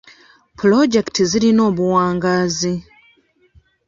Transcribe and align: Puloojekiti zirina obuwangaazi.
Puloojekiti 0.57 1.23
zirina 1.31 1.61
obuwangaazi. 1.69 2.73